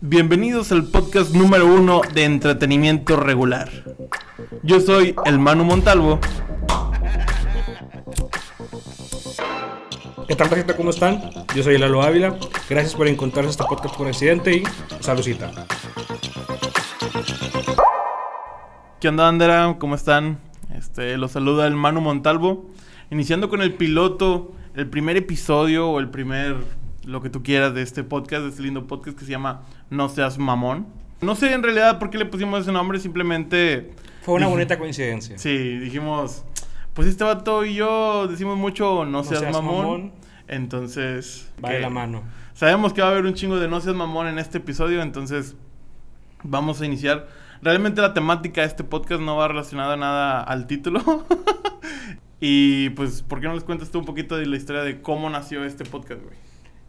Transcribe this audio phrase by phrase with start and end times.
[0.00, 3.70] Bienvenidos al podcast número uno de entretenimiento regular.
[4.62, 6.20] Yo soy el Manu Montalvo.
[10.28, 10.74] ¿Qué tal, gente?
[10.76, 11.30] ¿Cómo están?
[11.54, 12.36] Yo soy Lalo Ávila.
[12.68, 14.62] Gracias por encontrarse este podcast por accidente y
[15.00, 15.50] saludcita.
[19.00, 19.76] ¿Qué onda, bandera?
[19.78, 20.38] ¿Cómo están?
[20.74, 22.70] Este, los saluda el Manu Montalvo.
[23.10, 26.56] Iniciando con el piloto, el primer episodio o el primer,
[27.06, 30.08] lo que tú quieras de este podcast, de este lindo podcast que se llama No
[30.08, 30.86] Seas Mamón.
[31.20, 33.92] No sé en realidad por qué le pusimos ese nombre, simplemente...
[34.22, 35.38] Fue una dije- bonita coincidencia.
[35.38, 36.44] Sí, dijimos,
[36.92, 40.12] pues este vato y yo decimos mucho No, seas, mamón.
[40.48, 41.50] Entonces...
[41.64, 42.22] Va de la mano.
[42.54, 45.56] Sabemos que va a haber un chingo de no seas mamón en este episodio, entonces
[46.42, 47.26] vamos a iniciar.
[47.62, 51.00] Realmente la temática de este podcast no va relacionada nada al título.
[52.40, 55.30] y pues, ¿por qué no les cuentas tú un poquito de la historia de cómo
[55.30, 56.36] nació este podcast, güey?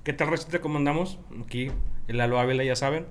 [0.06, 0.62] ¿Qué tal, Recita?
[0.62, 1.18] ¿Cómo andamos?
[1.44, 1.72] Aquí,
[2.08, 3.08] el Lalo Ávila, ya saben.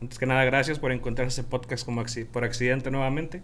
[0.00, 2.02] Antes que nada, gracias por encontrar ese podcast como
[2.32, 3.42] por accidente nuevamente.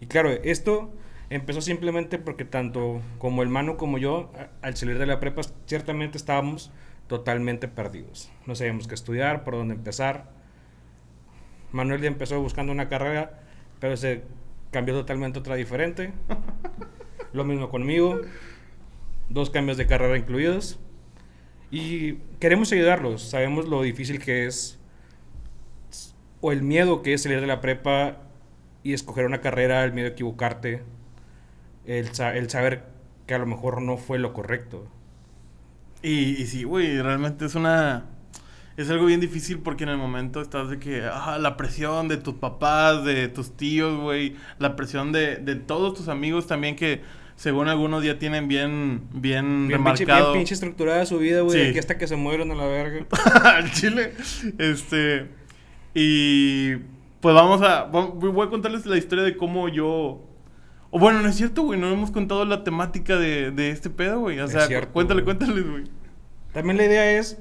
[0.00, 0.90] Y claro, esto
[1.28, 6.16] empezó simplemente porque tanto como el Manu como yo, al salir de la prepa, ciertamente
[6.16, 6.72] estábamos
[7.08, 8.32] totalmente perdidos.
[8.46, 10.30] No sabíamos qué estudiar, por dónde empezar.
[11.72, 13.38] Manuel ya empezó buscando una carrera,
[13.80, 14.22] pero se
[14.70, 16.14] cambió totalmente otra diferente.
[17.34, 18.18] Lo mismo conmigo.
[19.28, 20.80] Dos cambios de carrera incluidos.
[21.70, 23.22] Y queremos ayudarlos.
[23.22, 24.78] Sabemos lo difícil que es
[26.40, 28.18] o el miedo que es salir de la prepa
[28.82, 30.82] y escoger una carrera, el miedo a equivocarte,
[31.86, 32.84] el, el saber
[33.26, 34.86] que a lo mejor no fue lo correcto.
[36.02, 38.04] Y, y sí, güey, realmente es una...
[38.76, 42.18] Es algo bien difícil porque en el momento estás de que, ah, la presión de
[42.18, 47.00] tus papás, de tus tíos, güey, la presión de, de todos tus amigos también que
[47.36, 50.32] según algunos ya tienen bien, bien, Bien pinche, remarcado.
[50.32, 51.68] bien pinche estructurada su vida, güey, Sí.
[51.70, 53.06] aquí hasta que se mueren a la verga.
[53.44, 54.12] al chile.
[54.58, 55.28] Este.
[55.94, 56.76] Y.
[57.20, 57.84] Pues vamos a.
[57.84, 60.22] Voy a contarles la historia de cómo yo.
[60.90, 61.78] O bueno, no es cierto, güey.
[61.78, 64.38] No hemos contado la temática de, de este pedo, güey.
[64.40, 65.36] O sea, cierto, cuéntale, güey.
[65.36, 65.84] cuéntales, güey.
[66.52, 67.38] También la idea es,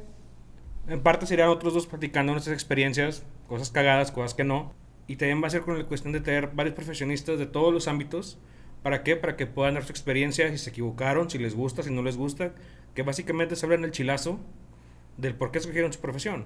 [0.88, 4.74] en parte serían otros dos platicando nuestras experiencias, cosas cagadas, cosas que no.
[5.08, 7.88] Y también va a ser con la cuestión de tener varios profesionistas de todos los
[7.88, 8.40] ámbitos.
[8.86, 9.16] ¿Para qué?
[9.16, 12.18] Para que puedan dar su experiencia, si se equivocaron, si les gusta, si no les
[12.18, 12.52] gusta.
[12.94, 14.40] Que básicamente se hablan el chilazo
[15.18, 16.46] del por qué escogieron su profesión.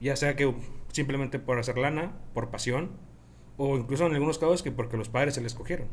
[0.00, 0.54] Ya sea que
[0.92, 2.90] simplemente por hacer lana, por pasión,
[3.56, 5.88] o incluso en algunos casos que porque los padres se les escogieron.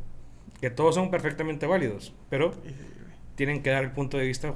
[0.61, 2.53] Que todos son perfectamente válidos, pero
[3.33, 4.53] tienen que dar el punto de vista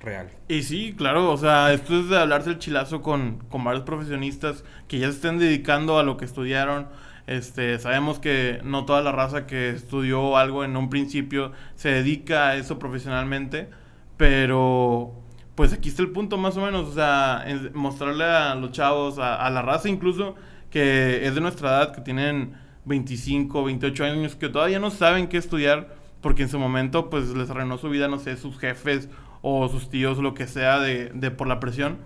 [0.00, 0.30] real.
[0.48, 4.64] Y sí, claro, o sea, esto es de hablarse el chilazo con, con varios profesionistas
[4.88, 6.88] que ya se estén dedicando a lo que estudiaron.
[7.28, 12.48] Este, sabemos que no toda la raza que estudió algo en un principio se dedica
[12.48, 13.68] a eso profesionalmente,
[14.16, 15.12] pero
[15.54, 17.44] pues aquí está el punto más o menos, o sea,
[17.74, 20.36] mostrarle a los chavos, a, a la raza incluso,
[20.70, 22.54] que es de nuestra edad, que tienen
[22.86, 27.50] 25, 28 años, que todavía no saben qué estudiar, porque en su momento pues les
[27.50, 29.10] arruinó su vida, no sé, sus jefes
[29.42, 31.98] o sus tíos, lo que sea, de, de por la presión.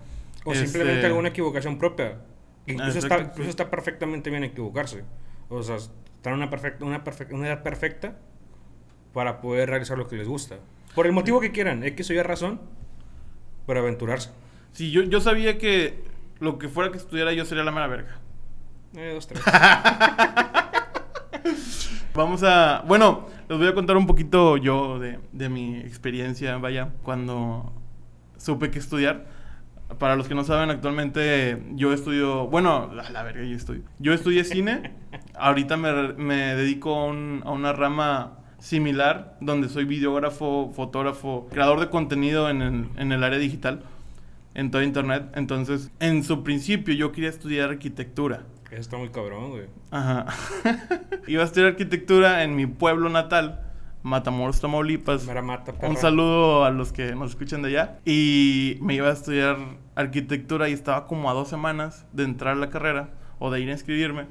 [0.43, 2.17] O Este, simplemente alguna equivocación propia.
[2.65, 5.03] Incluso, está, incluso está perfectamente bien equivocarse.
[5.49, 5.91] O sea, estar
[6.25, 8.15] en una, perfecta, una, perfec- una edad perfecta
[9.13, 10.57] para poder realizar lo que les gusta.
[10.95, 12.61] Por el motivo que quieran, X o Y razón,
[13.65, 14.29] para aventurarse.
[14.71, 16.03] Sí, yo, yo sabía que
[16.39, 18.19] lo que fuera que estudiara yo sería la mera verga.
[18.95, 19.43] Eh, dos, tres.
[22.13, 22.83] Vamos a...
[22.87, 27.73] Bueno, les voy a contar un poquito yo de, de mi experiencia, vaya, cuando
[28.37, 29.25] supe que estudiar.
[29.99, 32.47] Para los que no saben, actualmente yo estudio...
[32.47, 33.83] Bueno, a la verga, yo estudio.
[33.99, 34.91] Yo estudié cine.
[35.35, 41.79] Ahorita me, me dedico a, un- a una rama similar, donde soy videógrafo, fotógrafo, creador
[41.79, 43.83] de contenido en el, en el área digital,
[44.55, 45.25] en todo Internet.
[45.35, 48.43] Entonces, en su principio yo quería estudiar arquitectura.
[48.71, 49.65] Eso está muy cabrón, güey.
[49.91, 50.25] Ajá.
[51.27, 53.59] Iba a estudiar arquitectura en mi pueblo natal,
[54.03, 55.25] Matamoros, Tamaulipas.
[55.43, 57.99] Mata, Un saludo a los que nos escuchan de allá.
[58.05, 59.57] Y me iba a estudiar
[59.95, 63.69] arquitectura y estaba como a dos semanas de entrar a la carrera o de ir
[63.69, 64.27] a inscribirme.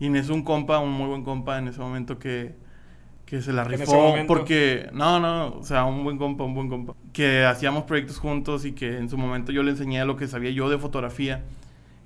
[0.00, 2.54] Y en eso un compa, un muy buen compa en ese momento que,
[3.26, 4.14] que se la ¿En ese rifó.
[4.26, 6.94] Porque, no, no, o sea, un buen compa, un buen compa.
[7.12, 10.50] Que hacíamos proyectos juntos y que en su momento yo le enseñé lo que sabía
[10.50, 11.44] yo de fotografía.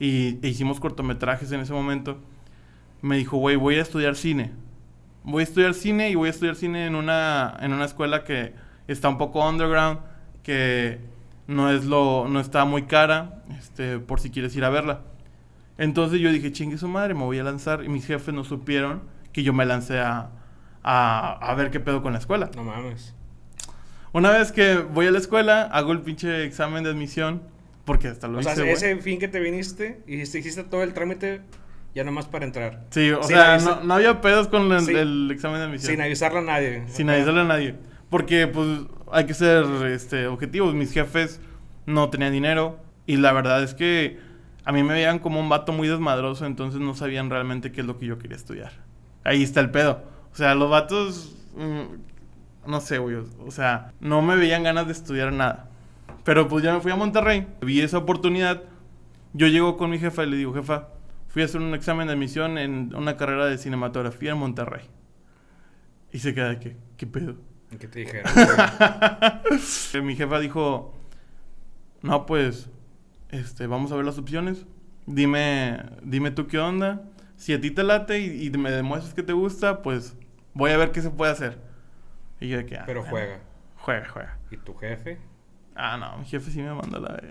[0.01, 2.19] Y e hicimos cortometrajes en ese momento.
[3.03, 4.51] Me dijo, güey, voy a estudiar cine
[5.29, 8.55] voy a estudiar cine y voy a estudiar cine en una, en una escuela que
[8.89, 10.01] está un poco underground,
[10.43, 10.99] que
[11.47, 15.03] no es lo, no está muy cara, este, por si quieres ir a verla.
[15.77, 17.85] Entonces yo dije, chingue su madre, me voy a lanzar.
[17.85, 19.03] Y mis jefes no supieron
[19.33, 20.31] que yo me lancé a,
[20.83, 22.51] a, a ver qué pedo con la escuela.
[22.57, 23.15] No mames.
[24.13, 27.43] Una vez que voy a la escuela, hago el pinche examen de admisión,
[27.85, 30.95] Porque hasta lo O hice, sea, ese fin que te viniste y hiciste todo el
[30.95, 31.43] trámite
[31.99, 32.87] ya nomás para entrar.
[32.91, 34.95] Sí, o Sin sea, avisa- no, no había pedos con el, Sí.
[34.95, 35.91] el examen de admisión.
[35.93, 36.85] Sin avisarle a nadie.
[36.89, 37.75] Sin avisarle a nadie.
[38.09, 38.67] Porque, pues,
[39.13, 40.75] hay que ser este, objetivos.
[40.75, 41.41] Mis jefes
[41.87, 42.79] no tenían dinero.
[43.07, 44.19] Y la verdad es que
[44.65, 46.47] a mí me veían como un vato muy desmadroso.
[46.47, 48.73] Entonces no sabían realmente qué es lo que yo quería estudiar.
[49.25, 50.03] Ahí está el pedo.
[50.33, 51.35] O sea, los vatos.
[51.57, 53.17] mm, no sé, güey.
[53.47, 55.69] O sea, no me veían ganas de estudiar nada.
[56.25, 57.47] Pero pues ya me fui a Monterrey.
[57.63, 58.63] Vi esa oportunidad.
[59.33, 60.89] Yo llego con mi jefa y le digo, jefa,
[61.39, 64.83] fui a hacer un examen de admisión en una carrera de cinematografía en Monterrey.
[66.11, 67.37] Y se queda de que, ¿qué pedo?
[67.79, 68.29] ¿Qué te dijeron?
[70.05, 70.99] Mi jefa dijo,
[72.03, 72.71] no, pues,
[73.29, 74.67] este, vamos a ver las opciones.
[75.07, 77.05] Dime, dime tú qué onda.
[77.37, 80.17] Si a ti te late y, y me demuestras que te gusta, pues
[80.55, 81.61] voy a ver qué se puede hacer.
[82.41, 83.41] Y yo de que, ah, Pero bueno, juega.
[83.77, 84.39] Juega, juega.
[84.51, 85.21] ¿Y tu jefe?
[85.77, 87.23] Ah, no, mi jefe sí me mandó la.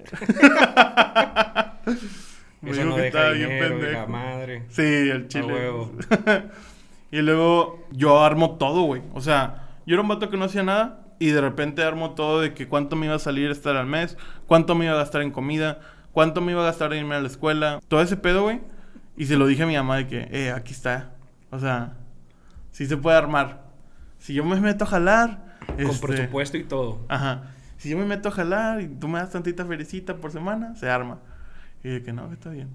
[2.62, 3.92] Me Eso dijo no que deja estaba bien pendejo.
[3.92, 4.64] hija madre.
[4.70, 5.54] Sí, el chile.
[5.54, 5.92] huevo.
[7.12, 9.02] y luego yo armo todo, güey.
[9.14, 12.42] O sea, yo era un vato que no hacía nada y de repente armo todo
[12.42, 15.22] de que cuánto me iba a salir estar al mes, cuánto me iba a gastar
[15.22, 15.80] en comida,
[16.12, 18.62] cuánto me iba a gastar en irme a la escuela, todo ese pedo, güey.
[19.16, 21.12] Y se lo dije a mi mamá de que, eh, aquí está.
[21.50, 21.94] O sea,
[22.72, 23.64] sí se puede armar.
[24.20, 27.06] Si yo me meto a jalar, Con este, presupuesto y todo.
[27.08, 27.44] Ajá.
[27.78, 30.90] Si yo me meto a jalar y tú me das tantita felicita por semana, se
[30.90, 31.20] arma.
[31.84, 32.70] Y de que no, que está bien.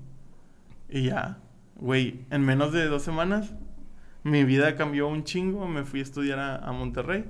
[0.88, 1.38] Y ya,
[1.76, 3.52] güey, en menos de dos semanas,
[4.22, 5.66] mi vida cambió un chingo.
[5.68, 7.24] Me fui a estudiar a, a Monterrey.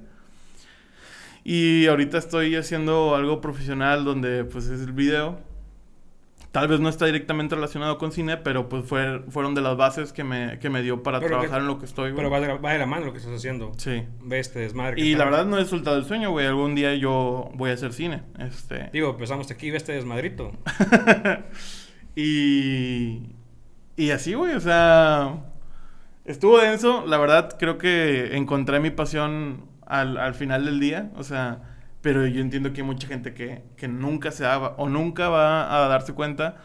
[1.45, 5.41] Y ahorita estoy haciendo algo profesional donde, pues, es el video.
[6.53, 10.13] Tal vez no está directamente relacionado con cine, pero pues fue, fueron de las bases
[10.13, 12.17] que me, que me dio para Pero trabajar que- en lo que estoy, güey.
[12.17, 13.73] Pero va de, la- va de la mano lo que estás haciendo.
[13.79, 14.05] Sí.
[14.21, 15.01] Ve este desmadre.
[15.01, 16.47] Y la verdad no he soltado el sueño, güey.
[16.47, 18.23] Algún día yo voy a hacer cine.
[18.39, 18.91] Este.
[18.93, 20.53] Digo, empezamos aquí, ve este desmadrito.
[22.17, 23.35] y.
[23.97, 24.55] Y así, güey.
[24.55, 25.45] O sea.
[26.25, 27.05] Estuvo denso.
[27.07, 31.11] La verdad, creo que encontré mi pasión al, al final del día.
[31.17, 31.72] O sea.
[32.03, 35.85] Pero yo entiendo que hay mucha gente que, que nunca se da o nunca va
[35.85, 36.57] a darse cuenta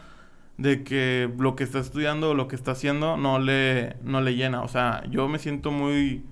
[0.58, 4.34] de que lo que está estudiando o lo que está haciendo no le, no le
[4.34, 4.62] llena.
[4.62, 6.24] O sea, yo me siento muy,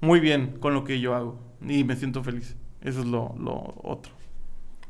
[0.00, 1.40] muy bien con lo que yo hago.
[1.60, 2.56] Y me siento feliz.
[2.80, 4.12] Eso es lo, lo otro.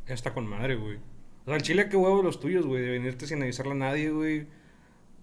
[0.07, 0.97] Está con madre, güey.
[0.97, 2.83] O sea, el chile, qué huevo los tuyos, güey.
[2.83, 4.47] De venirte sin avisarle a nadie, güey.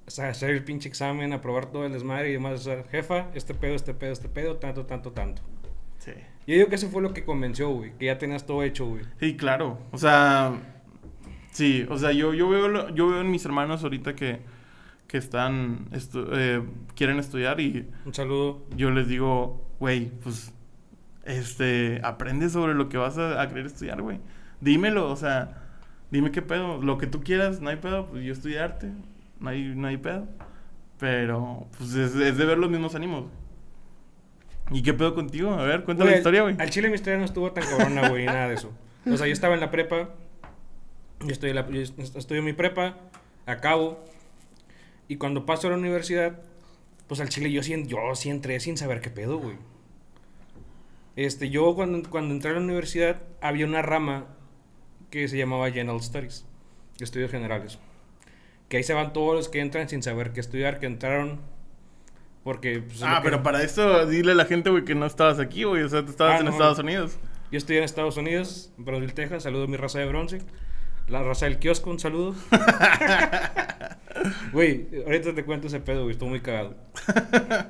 [0.07, 2.61] O sea, hacer el pinche examen, aprobar todo el desmadre y demás.
[2.61, 5.43] O sea, jefa, este pedo, este pedo, este pedo, tanto, tanto, tanto.
[5.99, 6.13] Sí.
[6.47, 7.93] Yo digo que eso fue lo que convenció, güey.
[7.97, 9.03] Que ya tenías todo hecho, güey.
[9.19, 9.79] Sí, claro.
[9.91, 10.53] O sea,
[11.51, 14.41] sí, o sea, yo, yo, veo, lo- yo veo en mis hermanos ahorita que,
[15.07, 16.63] que están, estu- eh,
[16.95, 18.65] quieren estudiar y Un saludo.
[18.75, 20.53] yo les digo, güey, pues,
[21.23, 24.19] este, aprende sobre lo que vas a, a querer estudiar, güey.
[24.61, 25.63] Dímelo, o sea,
[26.11, 28.91] dime qué pedo, lo que tú quieras, no hay pedo, pues yo estudié arte,
[29.39, 30.27] no hay, no hay pedo.
[30.99, 33.25] Pero, pues, es, es de ver los mismos ánimos.
[34.71, 35.51] ¿Y qué pedo contigo?
[35.51, 36.55] A ver, cuenta Güey, la historia, güey.
[36.59, 38.71] Al chile mi historia no estuvo tan cabrona, güey, nada de eso.
[39.05, 40.09] O sea, yo estaba en la prepa.
[41.21, 42.97] Yo estoy en, la, yo mi prepa,
[43.45, 44.03] acabo.
[45.07, 46.39] Y cuando paso a la universidad,
[47.07, 49.55] pues al chile yo sí, yo sí entré sin saber qué pedo, güey.
[51.15, 54.25] Este, yo cuando, cuando entré a la universidad había una rama
[55.09, 56.45] que se llamaba General Studies,
[56.99, 57.79] estudios generales.
[58.67, 61.39] Que ahí se van todos los que entran sin saber qué estudiar, que entraron
[62.45, 62.79] porque...
[62.79, 65.39] pues, es Ah, que- pero para eso dile a la gente, güey, que no estabas
[65.41, 65.83] aquí, güey.
[65.83, 66.51] O sea, tú estabas Ah, en no.
[66.51, 67.17] Estados Unidos.
[67.51, 69.43] Yo estoy en Estados Unidos, en Brownsville, Texas.
[69.43, 70.39] Saludo a mi raza de bronce.
[71.09, 72.33] La raza del kiosco, un saludo.
[74.53, 76.13] Güey, ahorita te cuento ese pedo, güey.
[76.13, 76.75] Estoy muy cagado.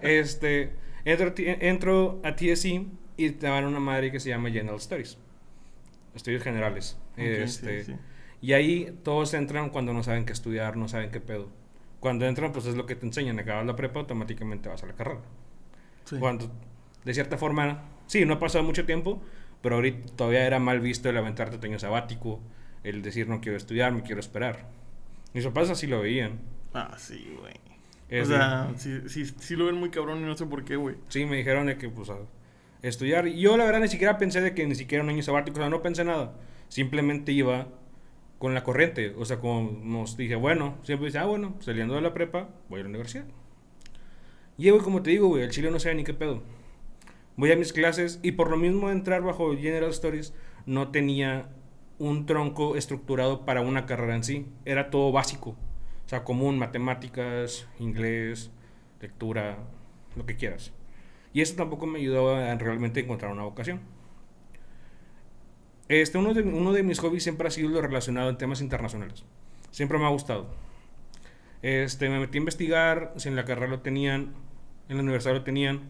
[0.02, 2.86] Este, entro, a T- entro a TSC
[3.18, 5.18] y te dan una madre que se llama General Studies.
[6.16, 6.98] Estudios generales.
[7.18, 7.98] Este, sí, sí.
[8.42, 11.50] Y ahí todos entran cuando no saben qué estudiar, no saben qué pedo.
[12.06, 13.40] Cuando entran, pues es lo que te enseñan.
[13.40, 15.22] Acabas la prepa, automáticamente vas a la carrera.
[16.04, 16.18] Sí.
[16.20, 16.52] Cuando,
[17.04, 19.24] de cierta forma, sí, no ha pasado mucho tiempo,
[19.64, 22.40] pero ahorita todavía era mal visto el aventarte tu año sabático,
[22.84, 24.68] el decir no quiero estudiar, me quiero esperar.
[25.34, 26.34] Mis papás así lo veían.
[26.76, 27.56] Ah, sí, güey.
[28.08, 30.76] Es O sea, sí, sí, sí lo ven muy cabrón y no sé por qué,
[30.76, 30.98] güey.
[31.08, 32.20] Sí, me dijeron de que, pues, a
[32.84, 33.28] estudiar.
[33.28, 35.62] Y yo, la verdad, ni siquiera pensé de que ni siquiera un año sabático, o
[35.62, 36.36] sea, no pensé nada.
[36.70, 37.68] Simplemente iba
[38.40, 39.14] con la corriente.
[39.18, 42.80] O sea, como nos dije, bueno, siempre dice, ah, bueno, saliendo de la prepa, voy
[42.80, 43.26] a la universidad.
[44.58, 46.42] Y, como te digo, el chile no sabe ni qué pedo.
[47.36, 50.34] Voy a mis clases y por lo mismo entrar bajo General Stories,
[50.66, 51.50] no tenía
[52.00, 54.48] un tronco estructurado para una carrera en sí.
[54.64, 55.56] Era todo básico.
[56.06, 58.52] O sea, común, matemáticas, inglés,
[59.02, 59.58] lectura,
[60.16, 60.72] lo que quieras.
[61.34, 63.82] Y eso tampoco me ayudó a realmente encontrar una vocación.
[65.88, 69.24] Este, uno, de, uno de mis hobbies siempre ha sido lo relacionado en temas internacionales.
[69.72, 70.48] Siempre me ha gustado.
[71.62, 74.34] Este, me metí a investigar si en la carrera lo tenían,
[74.90, 75.90] en la universidad lo tenían.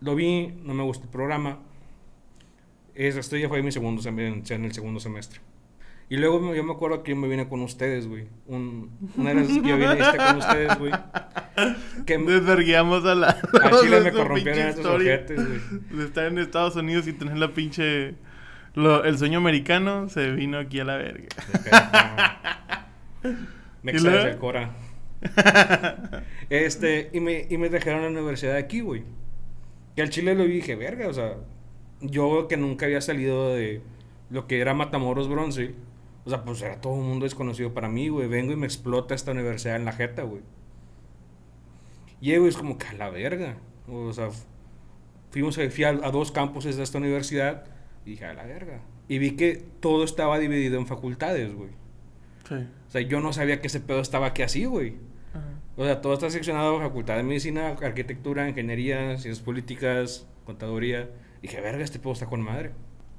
[0.00, 1.58] Lo vi, no me gustó el programa.
[2.94, 5.40] esto ya fue mi segundo, en el segundo semestre.
[6.10, 8.28] Y luego yo me acuerdo que yo me vine con ustedes, güey.
[8.46, 10.92] Un, una de las que yo vine con ustedes, güey.
[12.06, 13.28] Que Desverguiamos a la.
[13.62, 15.60] A Chile me corrompieron estos objetos, güey.
[15.90, 18.14] De estar en Estados Unidos y tener la pinche.
[18.78, 21.28] Lo, el sueño americano se vino aquí a la verga.
[23.82, 24.70] me extrae el Cora.
[26.50, 29.02] este, y me, y me dejaron a la universidad de aquí, güey.
[29.96, 31.34] Y al Chile lo vi y dije, verga, o sea,
[32.00, 33.82] yo que nunca había salido de
[34.30, 35.74] lo que era Matamoros Bronce
[36.28, 38.28] o sea, pues era todo un mundo desconocido para mí, güey.
[38.28, 40.42] Vengo y me explota esta universidad en la jeta, güey.
[42.20, 43.56] Llego y es como que a la verga.
[43.90, 44.28] O sea,
[45.30, 47.64] fuimos a, fui a, dos campuses de esta universidad
[48.08, 48.80] y dije a la verga.
[49.06, 51.70] Y vi que todo estaba dividido en facultades, güey.
[52.48, 52.54] Sí.
[52.54, 54.94] O sea, yo no sabía que ese pedo estaba aquí así, güey.
[55.76, 61.10] O sea, todo está seccionado en facultad de medicina, arquitectura, ingeniería, ciencias políticas, contaduría.
[61.42, 62.72] dije, verga, este pedo está con madre.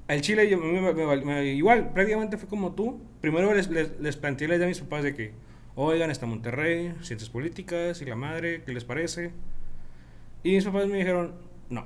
[0.07, 2.99] Al Chile yo, me, igual, prácticamente fue como tú.
[3.21, 5.33] Primero les, les, planteé la idea a mis papás de que,
[5.75, 9.31] oigan, está Monterrey, ciencias políticas y la madre, ¿qué les parece?
[10.43, 11.35] Y mis papás me dijeron,
[11.69, 11.85] no.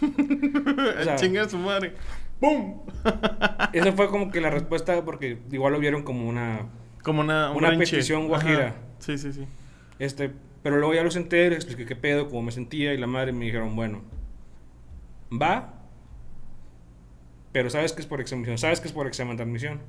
[0.02, 1.94] o Chinga su madre.
[2.40, 2.82] ¡Pum!
[3.72, 6.66] Eso fue como que la respuesta, porque igual lo vieron como una...
[7.02, 7.50] Como una...
[7.52, 8.76] Una, petición guajira.
[8.98, 9.46] Sí, sí, sí.
[9.98, 13.06] Este, pero luego ya lo senté, les expliqué qué pedo, cómo me sentía, y la
[13.06, 14.02] madre me dijeron, bueno,
[15.30, 15.76] va,
[17.52, 19.80] pero sabes que es por examen, sabes que es por examen de admisión.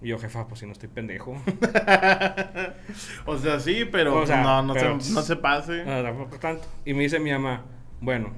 [0.00, 1.32] Y yo, jefa, pues si no estoy pendejo.
[3.26, 5.84] o sea, sí, pero no, no, se, no se pase.
[5.84, 6.68] No, tampoco tanto.
[6.84, 7.64] Y me dice mi mamá,
[8.00, 8.30] bueno,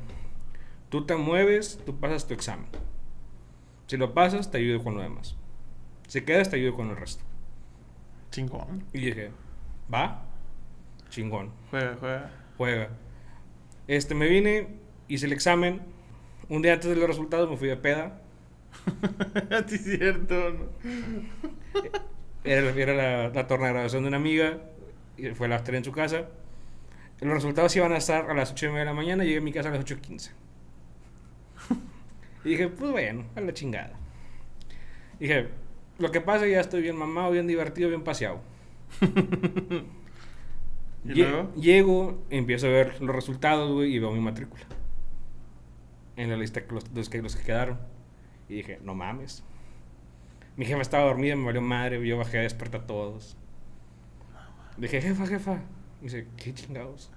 [0.88, 2.66] tú te mueves, tú pasas tu examen.
[3.86, 5.36] Si lo pasas, te ayudo con lo demás.
[6.08, 7.24] Si quedas, te ayudo con el resto.
[8.30, 8.84] Chingón.
[8.92, 9.30] Y dije,
[9.92, 10.24] ¿va?
[11.10, 11.52] Chingón.
[11.70, 12.30] Juega, juega.
[12.56, 12.88] Juega.
[13.86, 14.68] Este, me vine,
[15.08, 15.82] hice el examen.
[16.48, 18.20] Un día antes de los resultados me fui de peda
[19.66, 20.70] sí, es cierto.
[22.44, 24.58] Era, era la, la torna de graduación de una amiga.
[25.16, 26.28] Y fue a las 3 en su casa.
[27.20, 29.24] Los resultados iban a estar a las 8 y media de la mañana.
[29.24, 30.30] Llegué a mi casa a las 8.15.
[32.46, 33.98] Y dije, pues bueno, a la chingada.
[35.18, 35.48] dije,
[35.98, 38.40] lo que pasa ya estoy bien mamado, bien divertido, bien paseado.
[41.04, 41.52] ¿Y luego?
[41.54, 44.62] Llego, empiezo a ver los resultados, y veo mi matrícula.
[46.14, 47.80] En la lista los, los, que, los que quedaron.
[48.48, 49.42] Y dije, no mames.
[50.56, 53.36] Mi jefa estaba dormida, me valió madre, yo bajé a despertar a todos.
[54.76, 55.62] Dije, jefa, jefa.
[56.00, 57.10] Y dice, ¿qué chingados?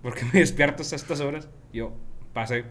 [0.00, 1.48] ¿Por qué me despiertas a estas horas?
[1.72, 1.92] yo,
[2.32, 2.66] pasé.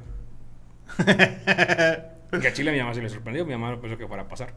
[2.42, 4.24] y a Chile a mi mamá se le sorprendió, mi mamá no pensó que fuera
[4.24, 4.54] a pasar.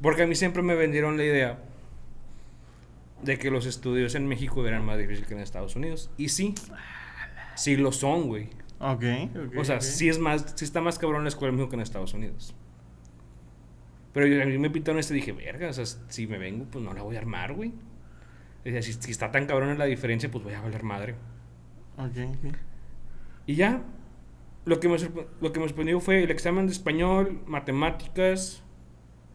[0.00, 1.58] Porque a mí siempre me vendieron la idea
[3.22, 6.10] de que los estudios en México eran más difíciles que en Estados Unidos.
[6.16, 6.54] Y sí,
[7.54, 8.50] sí lo son, güey.
[8.80, 9.04] Ok,
[9.56, 12.14] O sea, sí es más, sí está más cabrón la escuela en que en Estados
[12.14, 12.54] Unidos.
[14.12, 16.66] Pero yo, a mí me pintaron este y dije, verga, o sea, si me vengo,
[16.70, 17.72] pues no la voy a armar, güey.
[18.64, 21.14] O si, está tan cabrón en la diferencia, pues voy a valer madre.
[21.96, 22.16] Ok,
[23.46, 23.82] Y ya,
[24.64, 24.96] lo que, me,
[25.40, 28.62] lo que me sorprendió fue el examen de español, matemáticas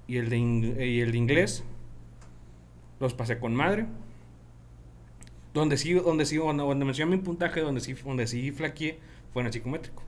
[0.07, 0.37] y el de,
[0.87, 1.63] y el de inglés.
[2.99, 3.87] Los pasé con madre.
[5.53, 8.99] Donde sí, donde sí, donde, donde mencioné mi puntaje, donde sí, donde sí flaqueé,
[9.33, 10.03] bueno, psicométrico.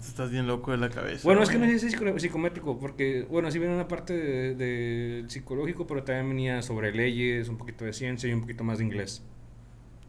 [0.00, 1.22] estás bien loco de la cabeza.
[1.24, 5.86] Bueno, es que no es psicométrico, porque, bueno, sí viene una parte del de, psicológico,
[5.86, 9.22] pero también venía sobre leyes, un poquito de ciencia y un poquito más de inglés.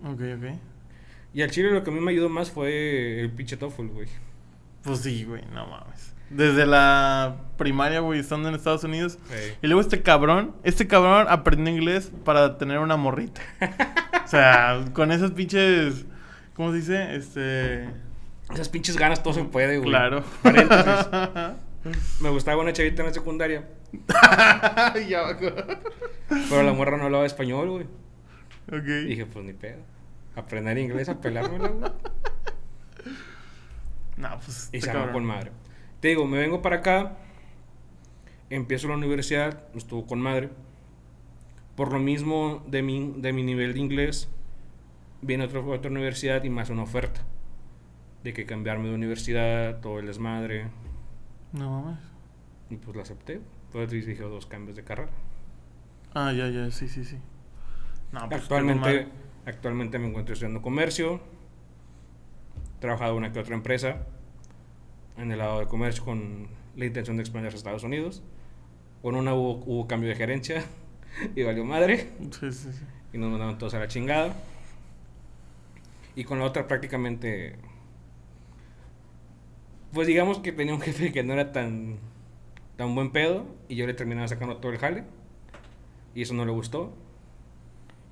[0.03, 0.74] Ok, ok.
[1.35, 4.07] Y al chile lo que a mí me ayudó más fue el pinche TOEFL, güey.
[4.81, 6.15] Pues sí, güey, no mames.
[6.31, 9.19] Desde la primaria, güey, estando en Estados Unidos.
[9.61, 13.41] Y luego este cabrón, este cabrón aprendió inglés para tener una morrita.
[14.25, 16.05] o sea, con esas pinches
[16.55, 17.15] ¿Cómo se dice?
[17.15, 17.89] Este.
[18.53, 19.89] Esas pinches ganas todo se puede, güey.
[19.89, 20.23] Claro.
[20.41, 21.07] Paréntesis.
[22.21, 23.67] Me gustaba una chavita en la secundaria.
[26.49, 27.83] Pero la morra no hablaba español, güey.
[28.67, 28.87] Ok.
[28.87, 29.79] Y dije, pues ni pedo.
[30.35, 31.91] Aprender inglés, a pelármela, güey.
[34.17, 34.69] No, pues.
[34.71, 35.51] Y se armó con madre.
[35.99, 37.17] Te digo, me vengo para acá.
[38.49, 39.63] Empiezo la universidad.
[39.75, 40.49] Estuvo con madre.
[41.75, 44.29] Por lo mismo de mi, de mi nivel de inglés
[45.21, 47.21] viene otra, otra universidad y más una oferta.
[48.23, 50.67] De que cambiarme de universidad, todo el desmadre.
[51.51, 51.99] No mames.
[52.69, 53.41] Y pues la acepté.
[53.71, 55.11] Pues dije dos cambios de carrera.
[56.13, 57.17] Ah, ya, ya, sí, sí, sí.
[58.13, 59.09] No, pues actualmente,
[59.45, 61.21] actualmente me encuentro estudiando comercio.
[62.77, 64.05] He trabajado en una que otra empresa.
[65.17, 68.23] En el lado de comercio con la intención de expandirse a Estados Unidos.
[69.01, 70.65] Con una hubo, hubo cambio de gerencia
[71.35, 72.11] y valió madre.
[72.31, 72.83] Sí, sí, sí.
[73.13, 74.35] Y nos mandaron todos a la chingada.
[76.15, 77.55] Y con la otra prácticamente...
[79.93, 81.97] Pues digamos que tenía un jefe que no era tan,
[82.75, 83.45] tan buen pedo.
[83.69, 85.03] Y yo le terminaba sacando todo el jale.
[86.13, 86.93] Y eso no le gustó.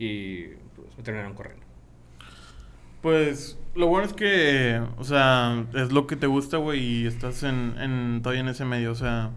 [0.03, 1.63] Y pues me terminaron corriendo.
[3.01, 7.43] Pues lo bueno es que, o sea, es lo que te gusta, güey, y estás
[7.43, 9.31] en, en todavía en ese medio, o sea,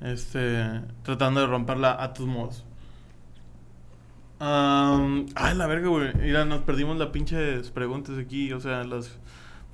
[0.00, 2.64] este, tratando de romperla a tus modos.
[4.40, 6.14] Am, ay, la verga, güey.
[6.14, 9.18] Mira, nos perdimos las pinches preguntas aquí, o sea, las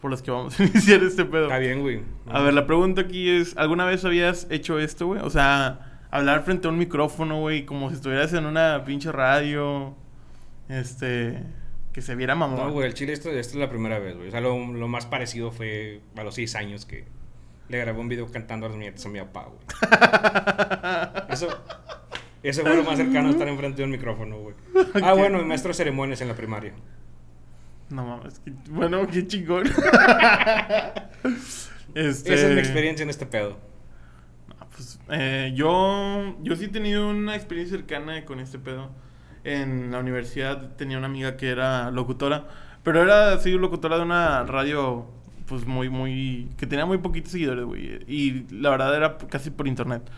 [0.00, 1.44] por las que vamos a iniciar este pedo.
[1.44, 2.02] Está bien, güey.
[2.26, 5.20] A ver, la pregunta aquí es, ¿alguna vez habías hecho esto, güey?
[5.22, 9.94] O sea, hablar frente a un micrófono, güey, como si estuvieras en una pinche radio,
[10.68, 11.42] este,
[11.92, 12.58] que se viera mamón.
[12.68, 14.28] No, güey, el chile esto, esto es la primera vez, güey.
[14.28, 17.04] O sea, lo, lo más parecido fue a los seis años que
[17.68, 19.58] le grabé un video cantando a las nietas a mi papá, güey.
[21.30, 21.48] Eso,
[22.44, 24.54] eso fue lo más cercano a estar enfrente de un micrófono, güey.
[25.02, 26.74] Ah, bueno, mi maestro de ceremonias en la primaria.
[27.90, 29.64] No mames, qué- bueno, qué chingón.
[31.94, 32.34] este...
[32.34, 33.58] Esa es mi experiencia en este pedo.
[34.74, 38.90] Pues, eh, yo, yo sí he tenido una experiencia cercana con este pedo.
[39.44, 42.46] En la universidad tenía una amiga que era locutora,
[42.82, 45.06] pero era así locutora de una radio,
[45.46, 48.04] pues muy, muy, que tenía muy poquitos seguidores, güey.
[48.08, 50.10] Y la verdad era casi por internet.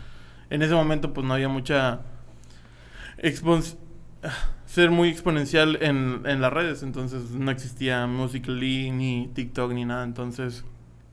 [0.49, 2.01] En ese momento, pues no había mucha
[4.65, 10.03] ser muy exponencial en, en las redes, entonces no existía Musical.ly ni TikTok ni nada,
[10.03, 10.63] entonces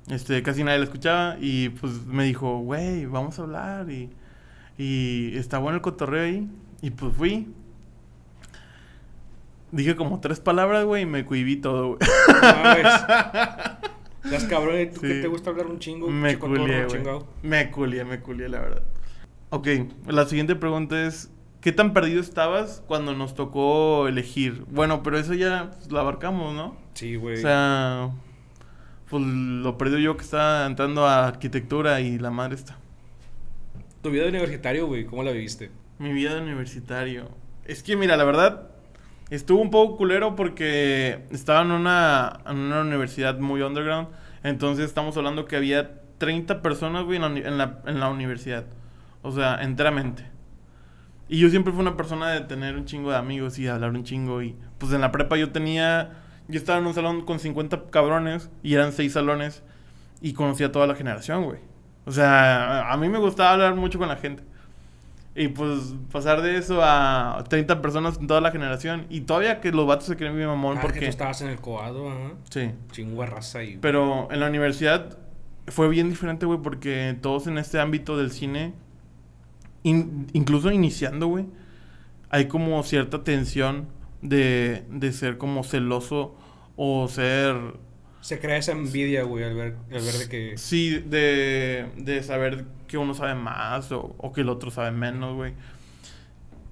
[0.08, 4.10] este casi nadie la escuchaba y pues me dijo, güey, vamos a hablar y,
[4.78, 6.48] y está bueno el cotorreo ahí
[6.82, 7.48] y pues fui.
[9.72, 11.98] Dije como tres palabras, güey, y me cohibí todo, güey.
[14.22, 14.30] No.
[14.30, 15.08] Las cabrón, ¿y ¿tú Sí.
[15.08, 16.08] que te gusta hablar un chingo?
[16.08, 16.86] Me culié.
[17.42, 18.82] Me culié, me culié, la verdad.
[19.50, 19.68] Ok,
[20.06, 21.30] la siguiente pregunta es,
[21.60, 24.64] ¿qué tan perdido estabas cuando nos tocó elegir?
[24.70, 26.76] Bueno, pero eso ya pues, lo abarcamos, ¿no?
[26.94, 27.38] Sí, güey.
[27.38, 28.10] O sea,
[29.08, 32.78] pues lo perdido yo que estaba entrando a arquitectura y la madre está.
[34.02, 35.70] tu vida de universitario, güey, ¿cómo la viviste?
[35.98, 37.28] Mi vida de universitario.
[37.64, 38.68] Es que, mira, la verdad,
[39.30, 44.08] estuvo un poco culero porque estaba en una, en una universidad muy underground.
[44.42, 48.64] Entonces estamos hablando que había 30 personas, güey, en la, en la, en la universidad.
[49.22, 50.26] O sea, enteramente.
[51.28, 54.04] Y yo siempre fui una persona de tener un chingo de amigos y hablar un
[54.04, 54.42] chingo.
[54.42, 56.23] Y pues en la prepa yo tenía.
[56.48, 59.62] Yo estaba en un salón con 50 cabrones y eran 6 salones.
[60.20, 61.58] Y conocía a toda la generación, güey.
[62.06, 64.42] O sea, a mí me gustaba hablar mucho con la gente.
[65.36, 69.06] Y pues pasar de eso a 30 personas en toda la generación.
[69.10, 71.08] Y todavía que los vatos se creen mi mamón Ah, que tú porque.
[71.08, 72.32] estabas en el coado, ajá.
[72.50, 72.70] Sí.
[72.92, 73.76] Chingo de raza y...
[73.78, 75.18] Pero en la universidad
[75.66, 78.74] fue bien diferente, güey, porque todos en este ámbito del cine,
[79.82, 81.46] in- incluso iniciando, güey,
[82.30, 83.86] hay como cierta tensión
[84.24, 86.34] de, de ser como celoso
[86.76, 87.54] o ser,
[88.20, 90.58] Se crea esa envidia, güey, al ver, al ver de que...
[90.58, 95.34] sí, de, de saber que uno sabe más o, o que el otro sabe menos,
[95.36, 95.52] güey.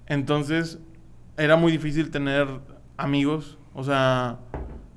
[0.06, 0.78] Entonces,
[1.36, 2.48] era muy difícil tener
[2.96, 4.38] amigos, o sea,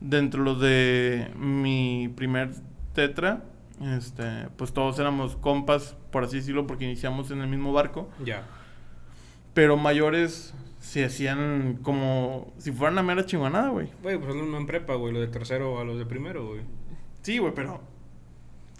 [0.01, 2.51] dentro de mi primer
[2.93, 3.43] tetra,
[3.97, 8.43] este, pues todos éramos compas, por así decirlo, porque iniciamos en el mismo barco, Ya.
[9.53, 10.53] pero mayores
[10.85, 13.89] se hacían como si fueran una mera chingonada, güey.
[14.03, 16.61] Güey, pues no en prepa, güey, lo de tercero a los de primero, güey.
[17.23, 17.81] Sí, güey, pero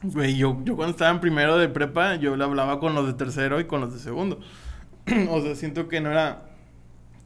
[0.04, 3.14] güey, yo, yo cuando estaba en primero de prepa, yo le hablaba con los de
[3.14, 4.40] tercero y con los de segundo.
[5.32, 6.44] o sea, siento que no era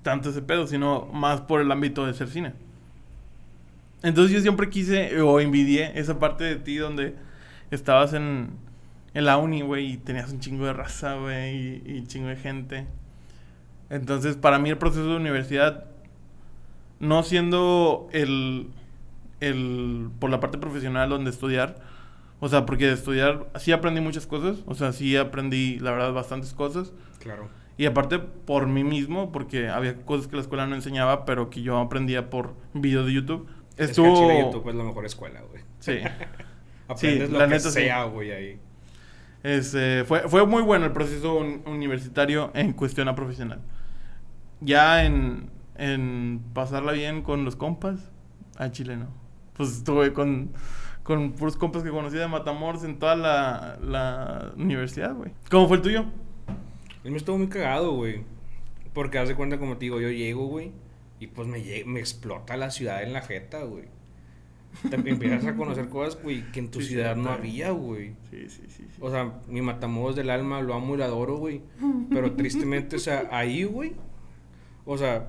[0.02, 2.54] tanto ese pedo, sino más por el ámbito de ser cine.
[4.02, 7.16] Entonces yo siempre quise o envidié esa parte de ti donde
[7.70, 8.52] estabas en,
[9.14, 12.38] en la uni, güey, y tenías un chingo de raza, güey, y, y chingo de
[12.38, 12.88] gente.
[13.90, 15.86] Entonces, para mí el proceso de universidad,
[17.00, 18.68] no siendo el,
[19.40, 21.78] el, por la parte profesional donde estudiar,
[22.40, 26.14] o sea, porque de estudiar sí aprendí muchas cosas, o sea, sí aprendí, la verdad,
[26.14, 26.94] bastantes cosas.
[27.20, 27.50] Claro.
[27.78, 31.62] Y aparte por mí mismo, porque había cosas que la escuela no enseñaba, pero que
[31.62, 33.48] yo aprendía por videos de YouTube.
[33.72, 34.16] Es que Estuvo...
[34.16, 35.64] Chile YouTube es la mejor escuela, güey.
[35.80, 36.00] Sí.
[36.90, 37.72] Aprendes Sí, lo la que neta, sí.
[37.72, 38.60] sea, güey, ahí.
[39.44, 43.62] Este, fue, fue muy bueno el proceso un- universitario en cuestión a profesional.
[44.62, 48.12] Ya en, en pasarla bien con los compas,
[48.58, 49.08] a Chile no.
[49.56, 50.52] Pues estuve con,
[51.04, 55.32] con puros compas que conocí de Matamoros en toda la, la universidad, güey.
[55.50, 56.06] ¿Cómo fue el tuyo?
[57.04, 58.24] Él me estuvo muy cagado, güey.
[58.94, 60.72] Porque haz de cuenta, como te digo, yo llego, güey.
[61.20, 63.86] Y pues me, me explota la ciudad en la jeta, güey.
[64.90, 68.16] te empiezas a conocer cosas, güey, que en tu Sí, ciudad sí, no había, güey.
[68.30, 68.86] Sí, sí, sí.
[68.90, 68.98] sí.
[69.00, 71.62] O sea, mi Matamoros del alma lo amo y lo adoro, güey.
[72.10, 73.96] Pero tristemente, o sea, ahí, güey.
[74.92, 75.28] O sea,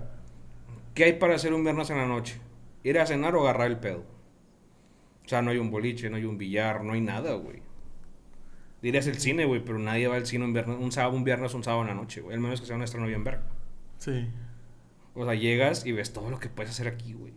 [0.95, 2.41] ¿qué hay para hacer un viernes en la noche?
[2.83, 4.05] Ir a cenar o agarrar el pedo.
[5.27, 7.61] O sea, no hay un boliche, no hay un billar, no hay nada, güey.
[8.81, 11.53] Dirías el cine, güey, pero nadie va al cine un viernes, un sábado, un viernes,
[11.53, 12.35] un sábado en la noche, güey.
[12.35, 13.43] Al menos que sea un estreno bien verga.
[13.99, 14.31] Sí.
[15.15, 17.35] O sea, llegas y ves todo lo que puedes hacer aquí, güey.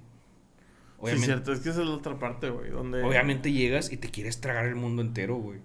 [1.04, 1.52] Sí, cierto.
[1.52, 2.70] Es que esa es la otra parte, güey.
[2.70, 3.04] Donde...
[3.04, 5.60] obviamente llegas y te quieres tragar el mundo entero, güey.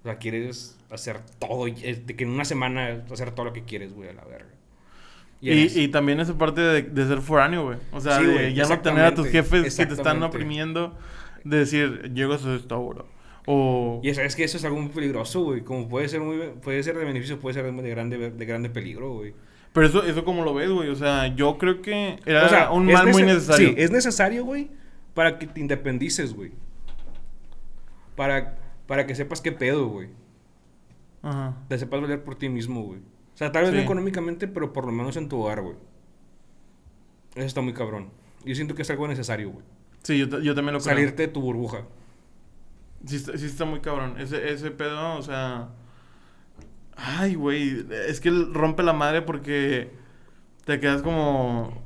[0.00, 3.52] O sea, quieres hacer todo, y- eh, de que en una semana hacer todo lo
[3.52, 4.50] que quieres, güey, a la verga.
[5.52, 7.78] Y, eso- y también esa parte de, de ser foráneo, güey.
[7.92, 10.96] O sea, Sí, de güey, ya no tener a tus jefes que te están oprimiendo.
[11.44, 13.04] De decir, llego a su esta hora.
[13.46, 14.00] O...
[14.02, 15.60] Y sabes que eso es algo muy peligroso, güey.
[15.60, 19.12] Como puede ser muy, puede ser de beneficio, puede ser de grande, de grande peligro,
[19.12, 19.34] güey.
[19.74, 20.88] Pero eso, eso como lo ves, güey.
[20.88, 23.68] O sea, yo creo que era O sea, un es mal muy nece- necesario.
[23.68, 24.70] Sí, es necesario, güey,
[25.12, 26.52] para que te independices, güey.
[28.16, 30.08] Para, para que sepas qué pedo, güey.
[31.22, 31.56] Ajá.
[31.68, 33.00] Te sepas valer por ti mismo, güey.
[33.34, 33.76] O sea, tal vez Sí.
[33.78, 35.76] no económicamente, pero por lo menos en tu hogar, güey.
[37.34, 38.10] Eso está muy cabrón.
[38.44, 39.64] Yo siento que es algo necesario, güey.
[40.02, 40.80] Sí, yo también lo creo.
[40.80, 41.82] Salirte de tu burbuja.
[43.06, 44.14] Sí está, sí está muy cabrón.
[44.20, 45.68] Ese, ese pedo, o sea...
[46.96, 47.84] Ay, güey.
[48.08, 49.90] Es que rompe la madre porque
[50.64, 51.82] te quedas como...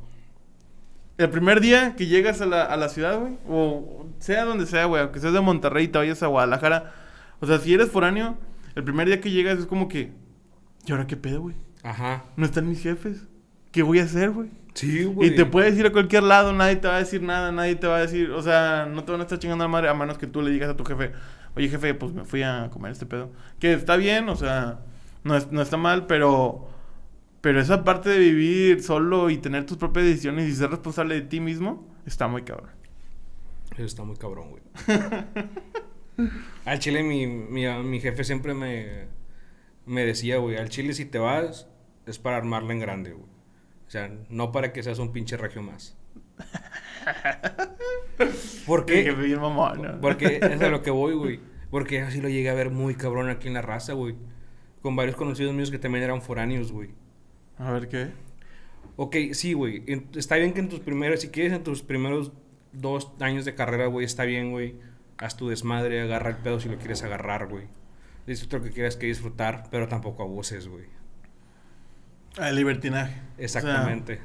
[1.17, 4.85] El primer día que llegas a la, a la ciudad, güey, o sea donde sea,
[4.85, 6.95] güey, aunque seas de Monterrey y te vayas a Guadalajara,
[7.41, 8.39] o sea, si eres foráneo,
[8.77, 10.13] el primer día que llegas es como que,
[10.87, 11.57] ¿y ahora qué pedo, güey?
[11.83, 12.25] Ajá.
[12.37, 13.27] No están mis jefes.
[13.73, 14.51] ¿Qué voy a hacer, güey?
[14.75, 15.31] Sí, güey.
[15.31, 17.87] Y te puedes ir a cualquier lado, nadie te va a decir nada, nadie te
[17.87, 20.19] va a decir, o sea, no te van a estar chingando la madre a menos
[20.19, 21.13] que tú le digas a tu jefe,
[21.57, 23.31] oye jefe, pues me fui a comer este pedo.
[23.59, 24.81] Que está bien, o sea,
[25.25, 26.69] no, es- no está mal, pero,
[27.41, 31.23] pero esa parte de vivir solo y tener tus propias decisiones y ser responsable de
[31.23, 32.71] ti mismo, está muy cabrón.
[33.73, 34.63] Eso está muy cabrón, güey.
[36.65, 39.07] al chile mi, mi, mi jefe siempre me,
[39.89, 41.69] me decía, güey, al chile si te vas
[42.07, 43.27] es para armarla en grande, güey.
[43.87, 45.97] O sea, no para que seas un pinche regio más.
[48.67, 49.13] ¿Por Que qué?
[49.13, 50.01] bien mamón, ¿no?
[50.01, 51.41] Porque es a lo que voy, güey.
[51.71, 54.15] Porque así lo llegué a ver muy cabrón aquí en la raza, güey.
[54.83, 56.91] Con varios conocidos míos que también eran foráneos, güey.
[57.59, 58.09] A ver qué.
[58.97, 59.85] Ok, sí, güey.
[60.15, 62.33] Está bien que en tus primeros, si quieres en tus primeros
[62.73, 64.77] dos años de carrera, güey, está bien, güey.
[65.19, 67.65] Haz tu desmadre, agarra el pedo si lo quieres agarrar, güey.
[68.29, 70.85] Disfruta lo que quieras que disfrutar, pero tampoco abuses, güey.
[72.37, 73.15] El libertinaje.
[73.15, 74.21] O sea, Exactamente.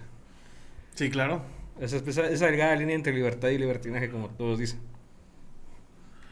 [0.94, 1.42] sí, claro.
[1.80, 4.80] Esa, esa, esa delgada línea entre libertad y libertinaje, como todos dicen.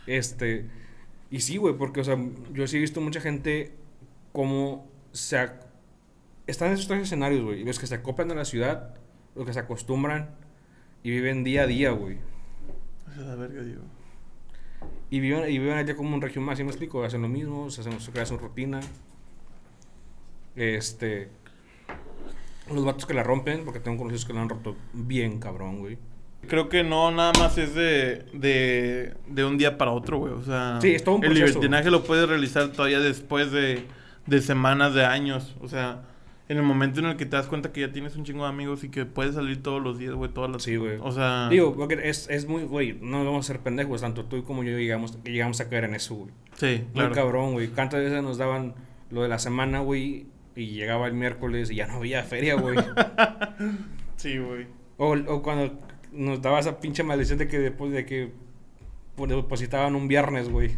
[0.07, 0.69] Este.
[1.29, 2.17] Y sí, güey, porque, o sea,
[2.53, 3.71] yo sí he visto mucha gente
[4.33, 5.37] como se.
[5.39, 5.61] ac-
[6.47, 7.63] Están en esos tres escenarios, güey.
[7.63, 8.95] Los que se acoplan a la ciudad,
[9.35, 10.31] los que se acostumbran
[11.03, 12.17] y viven día a día, güey.
[13.11, 13.81] Esa es la verga, digo.
[15.11, 17.03] Y viven, y viven allá como un regio más, ¿sí me explico?
[17.03, 18.79] Hacen lo mismo, se hacen, se crean su rutina.
[20.55, 21.29] Este.
[22.73, 25.97] Los vatos que la rompen, porque tengo conocidos que la han roto bien cabrón, güey.
[26.47, 30.33] Creo que no, nada más es de, de, de un día para otro, güey.
[30.33, 31.45] O sea, Sí, es todo un el proceso.
[31.59, 33.85] libertinaje lo puedes realizar todavía después de,
[34.25, 35.55] de semanas, de años.
[35.61, 36.03] O sea,
[36.51, 38.49] en el momento en el que te das cuenta que ya tienes un chingo de
[38.49, 40.63] amigos y que puedes salir todos los días, güey, todas las...
[40.63, 40.97] Sí, güey.
[41.01, 41.47] O sea...
[41.47, 44.77] Digo, porque es, es muy, güey, no vamos a ser pendejos, tanto tú como yo
[44.77, 46.31] llegamos, llegamos a caer en eso, güey.
[46.55, 47.15] sí, Muy claro.
[47.15, 47.69] cabrón, güey.
[47.69, 48.75] ¿Cuántas veces nos daban
[49.11, 50.25] lo de la semana, güey?
[50.53, 52.77] Y llegaba el miércoles y ya no había feria, güey.
[54.17, 54.67] Sí, güey.
[54.97, 55.79] o, o cuando
[56.11, 58.33] nos daba esa pinche maldición de que después de que
[59.15, 60.71] pues, depositaban un viernes, güey.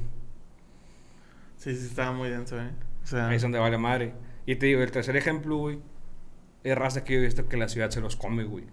[1.58, 2.70] Sí, sí, estaba muy denso, ¿eh?
[3.04, 3.30] O sea...
[3.30, 4.14] Ahí es donde vale madre.
[4.46, 5.80] Y te digo, el tercer ejemplo, güey,
[6.64, 8.66] es raza que yo he visto que la ciudad se los come, güey.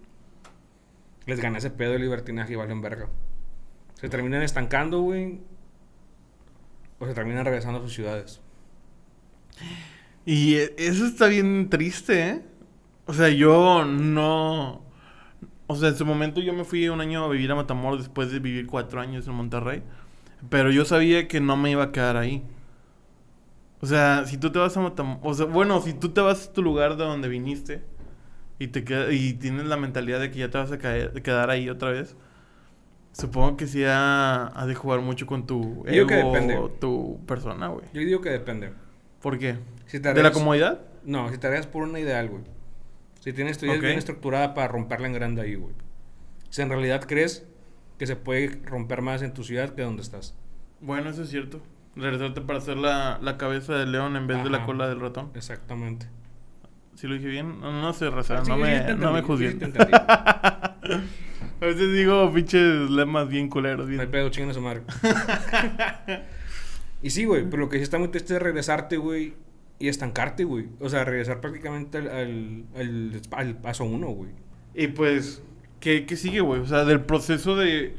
[1.25, 3.07] Les gana ese pedo de libertinaje y valen verga.
[3.99, 5.39] Se terminan estancando, güey.
[6.99, 8.41] O se terminan regresando a sus ciudades.
[10.25, 12.41] Y e- eso está bien triste, ¿eh?
[13.05, 14.83] O sea, yo no...
[15.67, 18.31] O sea, en su momento yo me fui un año a vivir a Matamoros después
[18.31, 19.83] de vivir cuatro años en Monterrey.
[20.49, 22.43] Pero yo sabía que no me iba a quedar ahí.
[23.81, 25.19] O sea, si tú te vas a Matamoros...
[25.23, 27.81] O sea, bueno, si tú te vas a tu lugar de donde viniste
[28.59, 31.49] y, te queda- y tienes la mentalidad de que ya te vas a caer- quedar
[31.49, 32.15] ahí otra vez,
[33.11, 36.59] supongo que sí ha, ha de jugar mucho con tu Yo ego, depende.
[36.79, 37.85] tu persona, güey.
[37.93, 38.71] Yo digo que depende.
[39.21, 39.57] ¿Por qué?
[39.87, 40.81] Si ¿De la comodidad?
[41.03, 42.43] No, si te arriesgas por una ideal, güey.
[43.19, 43.81] Si tienes tu idea Ok.
[43.81, 45.73] bien estructurada para romperla en grande ahí, güey.
[46.49, 47.45] Si en realidad crees
[47.97, 50.35] que se puede romper más en tu ciudad que donde estás.
[50.79, 51.61] Bueno, eso es cierto.
[51.95, 55.31] Regresarte para hacer la, la cabeza del león en vez de la cola del ratón.
[55.35, 56.07] Exactamente.
[56.95, 57.59] ¿Sí lo dije bien?
[57.59, 58.43] No, no sé, raza.
[58.43, 59.59] Sí, no, sí, me, no me juzguen.
[59.59, 59.71] sí.
[61.61, 63.85] A veces digo pinches lemas bien culeros.
[63.85, 64.11] No hay Bien.
[64.11, 64.81] pedo, chingan a su madre.
[67.03, 69.33] y sí, güey, pero lo que sí está muy triste es regresarte, güey,
[69.79, 70.67] y estancarte, güey.
[70.79, 74.31] O sea, regresar prácticamente al, al, al, al paso uno, güey.
[74.73, 75.43] Y pues,
[75.79, 76.61] ¿qué, qué sigue, güey?
[76.61, 77.95] O sea, del proceso de,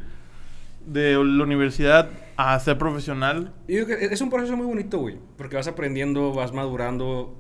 [0.87, 3.53] de la universidad a ser profesional.
[3.66, 7.37] Que es un proceso muy bonito, güey, porque vas aprendiendo, vas madurando,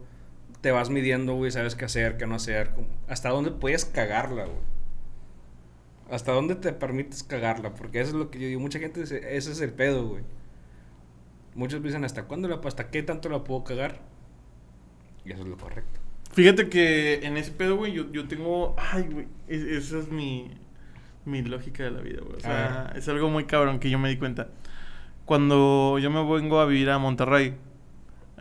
[0.60, 2.70] te vas midiendo, güey, sabes qué hacer, qué no hacer,
[3.08, 4.72] hasta dónde puedes cagarla, güey.
[6.10, 8.60] Hasta dónde te permites cagarla, porque eso es lo que yo digo.
[8.60, 10.22] Mucha gente dice, ese es el pedo, güey.
[11.54, 14.00] Muchos dicen, ¿hasta cuándo la hasta qué tanto la puedo cagar?
[15.24, 16.00] Y eso es lo correcto.
[16.32, 18.74] Fíjate que en ese pedo, güey, yo, yo tengo.
[18.78, 19.26] Ay, güey.
[19.48, 20.50] es- esa es mi,
[21.24, 22.36] mi lógica de la vida, güey.
[22.36, 24.48] O sea, es algo muy cabrón que yo me di cuenta.
[25.24, 27.54] Cuando yo me vengo a vivir a Monterrey,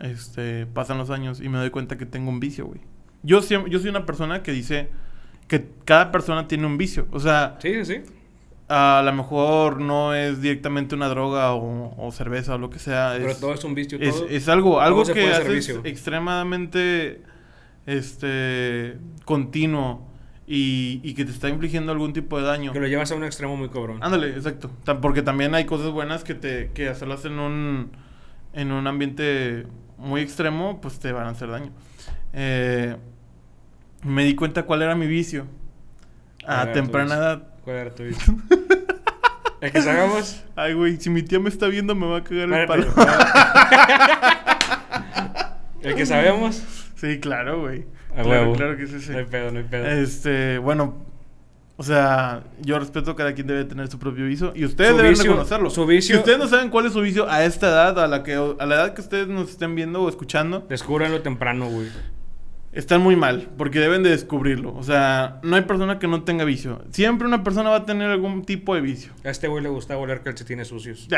[0.00, 2.80] este, pasan los años y me doy cuenta que tengo un vicio, güey.
[3.22, 4.88] Yo, siem- yo soy una persona que dice
[5.48, 7.06] que cada persona tiene un vicio.
[7.12, 8.00] O sea, Sí, sí,
[8.68, 13.12] a lo mejor no es directamente una droga o, o cerveza o lo que sea.
[13.16, 13.98] Pero es, todo es un vicio.
[14.00, 15.80] es, todo, es algo, algo se que haces vicio.
[15.84, 17.20] extremadamente
[17.86, 20.08] este continuo
[20.54, 22.74] y, y que te está infligiendo algún tipo de daño.
[22.74, 24.00] Que lo llevas a un extremo muy cabrón.
[24.02, 24.70] Ándale, exacto.
[25.00, 27.92] Porque también hay cosas buenas que te que hacerlas en un
[28.52, 31.72] en un ambiente muy extremo, pues te van a hacer daño.
[32.34, 32.96] Eh,
[34.02, 35.46] me di cuenta cuál era mi vicio
[36.44, 37.42] ¿Cuál a temprana edad.
[37.64, 38.36] ¿Cuál era tu vicio?
[39.62, 40.44] ¿El que sabemos?
[40.54, 42.92] Ay, güey, si mi tía me está viendo me va a cagar el palo.
[45.80, 46.81] ¿El que sabemos?
[47.02, 47.84] Sí, claro, güey.
[48.12, 48.52] A claro, huevo.
[48.54, 49.10] claro que sí, sí.
[49.10, 49.86] No hay pedo, no hay pedo.
[49.88, 50.94] Este, bueno,
[51.76, 55.12] o sea, yo respeto cada quien debe tener su propio vicio y ustedes Su deben
[55.14, 55.68] vicio- reconocerlo.
[55.70, 58.22] su vicio- Si ustedes no saben cuál es su vicio a esta edad, a la
[58.22, 61.88] que a la edad que ustedes nos estén viendo o escuchando, Descúbranlo temprano, güey.
[62.72, 64.72] están muy mal, porque deben de descubrirlo.
[64.76, 66.84] O sea, no hay persona que no tenga vicio.
[66.92, 69.12] Siempre una persona va a tener algún tipo de vicio.
[69.24, 71.08] A este güey le gusta oler calcetines sucios.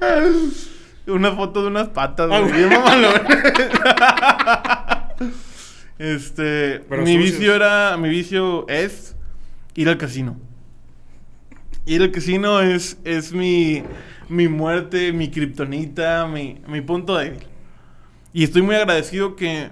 [1.08, 2.52] Una foto de unas patas, Ah, güey.
[2.52, 2.70] Bien.
[5.98, 7.32] Este, Pero mi sucios.
[7.38, 9.16] vicio era, mi vicio es
[9.74, 10.36] ir al casino.
[11.86, 13.82] Ir al casino es, es mi,
[14.28, 17.40] mi muerte, mi kriptonita, mi, mi punto débil.
[18.32, 19.70] Y estoy muy agradecido que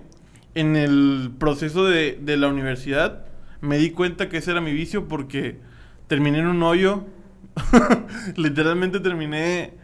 [0.56, 3.24] en el proceso de, de la universidad
[3.60, 5.58] me di cuenta que ese era mi vicio porque
[6.08, 7.04] terminé en un hoyo.
[8.36, 9.74] Literalmente terminé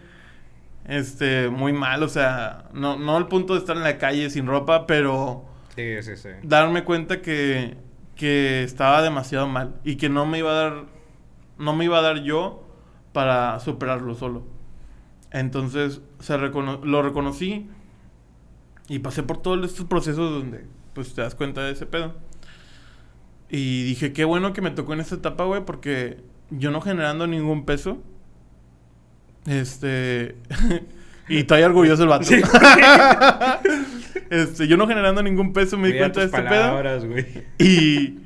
[0.87, 4.47] este muy mal, o sea, no, no al punto de estar en la calle sin
[4.47, 5.45] ropa, pero
[5.77, 6.29] Sí, sí, sí.
[6.43, 7.77] darme cuenta que,
[8.17, 10.85] que estaba demasiado mal y que no me iba a dar
[11.59, 12.65] no me iba a dar yo
[13.13, 14.43] para superarlo solo.
[15.31, 17.69] Entonces se recono- lo reconocí
[18.89, 22.15] y pasé por todos estos procesos donde pues te das cuenta de ese pedo.
[23.49, 26.19] Y dije, qué bueno que me tocó en esta etapa, güey, porque
[26.51, 27.99] yo no generando ningún peso.
[29.47, 30.37] Este.
[31.29, 32.25] y estoy orgulloso el vato.
[32.25, 32.41] Sí.
[34.31, 36.83] este, yo no generando ningún peso me di cuenta de este pedo.
[37.59, 38.19] Y,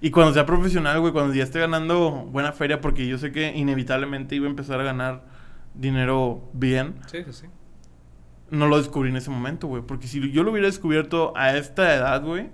[0.00, 3.52] y cuando sea profesional, güey, cuando ya esté ganando buena feria, porque yo sé que
[3.56, 5.24] inevitablemente iba a empezar a ganar
[5.74, 7.46] dinero bien, Sí, sí, sí.
[8.50, 9.82] no lo descubrí en ese momento, güey.
[9.82, 12.48] Porque si yo lo hubiera descubierto a esta edad, güey,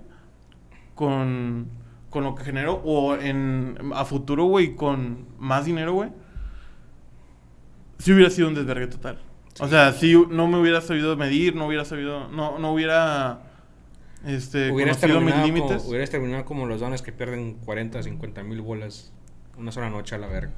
[0.95, 1.67] con,
[2.09, 6.09] con lo que genero, o en, a futuro, güey, con más dinero, güey,
[7.99, 9.19] sí hubiera sido un desvergue total.
[9.59, 9.69] O Sí.
[9.71, 13.39] sea, si no me hubiera sabido medir, no hubiera sabido, no, no hubiera,
[14.25, 15.77] este, Hubieras conocido mis límites.
[15.77, 19.13] como, hubieras terminado como los dones que pierden 40, 50 mil bolas
[19.57, 20.51] una sola noche a la verga.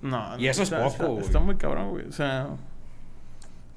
[0.00, 1.24] No, Y eso es poco, está- güey.
[1.24, 2.06] Está, muy cabrón, güey.
[2.08, 2.48] O sea.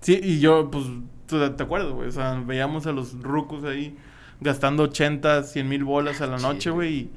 [0.02, 0.86] Sí, y yo, pues,
[1.28, 2.08] te acuerdas, güey.
[2.08, 3.96] O sea, veíamos a los rucos ahí
[4.42, 6.94] gastando 80, 100 mil bolas a la Sí, noche, güey.
[6.96, 7.12] Y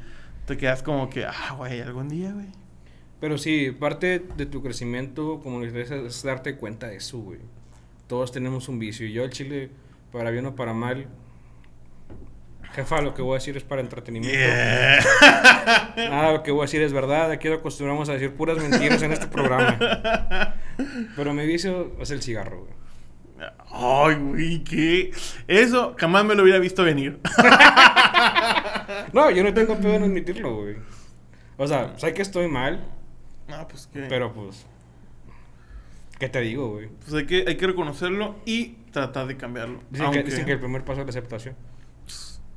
[0.47, 2.47] te quedas como que, ah, güey, algún día, güey.
[3.21, 7.41] Pero sí, parte de tu crecimiento como iglesia es darte cuenta de eso, güey.
[8.07, 9.07] Todos tenemos un vicio.
[9.07, 9.71] Y yo, el chile,
[10.13, 11.09] para bien o para mal,
[12.73, 14.39] jefa, lo que voy a decir es para entretenimiento.
[15.97, 17.31] Nada, lo que voy a decir es verdad.
[17.31, 20.55] Aquí nos acostumbramos a decir puras mentiras en este programa.
[21.17, 22.79] Pero mi vicio es el cigarro, güey.
[23.71, 25.13] Ay, güey, ¿qué?
[25.47, 27.19] Eso jamás me lo hubiera visto venir.
[29.13, 30.77] No, yo no tengo pedo en admitirlo, güey.
[31.57, 32.85] O sea, sé que estoy mal,
[33.49, 34.03] ah, pues que.
[34.03, 34.67] pero pues.
[36.19, 36.89] ¿Qué te digo, güey?
[36.89, 39.81] Pues hay que, hay que reconocerlo y tratar de cambiarlo.
[39.91, 41.55] Dicen, Aunque que, dicen que el primer paso es la aceptación.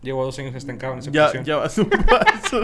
[0.01, 1.45] Llevo dos años estancado en ya, aceptación.
[1.45, 2.61] ya vas un paso.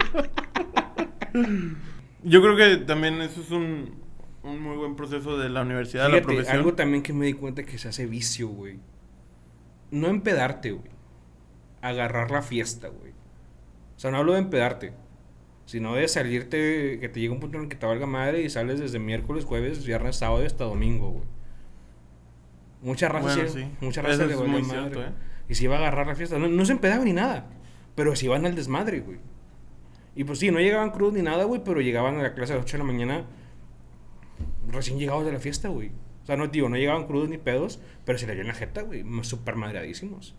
[2.24, 4.02] Yo creo que también eso es un,
[4.42, 6.58] un muy buen proceso de la universidad, de la Fíjate, profesión.
[6.58, 8.80] algo también que me di cuenta que se hace vicio, güey.
[9.92, 10.90] No empedarte, güey.
[11.82, 13.12] Agarrar la fiesta, güey.
[13.12, 14.94] O sea, no hablo de empedarte,
[15.68, 18.50] sino de salirte, que te llegue un punto en el que te valga madre y
[18.50, 21.26] sales desde miércoles, jueves, viernes, sábado y hasta domingo, güey.
[22.82, 24.64] Mucha raza, Bueno, sí, mucha Eso raza le madre.
[24.64, 25.12] cierto, ¿eh?
[25.50, 26.40] Y se iba a agarrar la fiesta.
[26.40, 27.50] No, no se empedaba ni nada,
[27.96, 29.18] pero se iban al desmadre, güey.
[30.16, 32.56] Y pues sí, no llegaban crudos ni nada, güey, pero llegaban a la clase a
[32.56, 33.26] las 8 de la mañana
[34.70, 35.90] recién llegados de la fiesta, güey.
[36.24, 38.54] O sea, no, digo, no llegaban crudos ni pedos, pero se le dio en la
[38.54, 39.04] jeta, güey.
[39.24, 40.34] Súper madreadísimos.